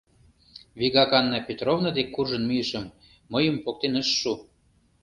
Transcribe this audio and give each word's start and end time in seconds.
Вигак 0.79 1.11
Анна 1.19 1.39
Петровна 1.47 1.89
дек 1.97 2.07
куржын 2.15 2.43
мийышым— 2.49 2.85
мыйым 3.31 3.55
поктен 3.63 3.93
ыш 4.01 4.09
шу. 4.19 4.33